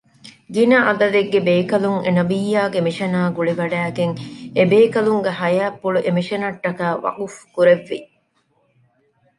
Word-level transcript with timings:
ގިނަ 0.53 0.77
ޢަދަދެއްގެ 0.87 1.39
ބޭކަލުން 1.47 2.01
އެނަބިއްޔާގެ 2.05 2.79
މިޝަނާ 2.87 3.19
ގުޅިވަޑައިގެން 3.35 4.13
އެބޭކަލުންގެ 4.57 5.31
ޙަޔާތްޕުޅު 5.39 5.99
އެމިޝަނަށްޓަކައި 6.05 6.97
ވަޤުފު 7.03 7.39
ކުރެއްވި 7.55 7.99